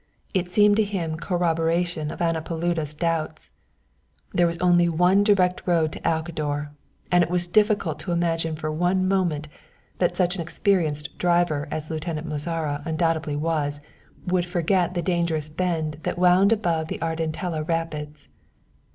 [0.33, 3.51] It seemed to him corroboration of Anna Paluda's doubts.
[4.33, 6.71] There was only one direct road to Alcador,
[7.11, 9.47] and it was difficult to imagine for one moment
[9.99, 13.79] that such an experienced driver as Lieutenant Mozara undoubtedly was
[14.25, 18.27] would forget the dangerous bend that wound above the Ardentella rapids.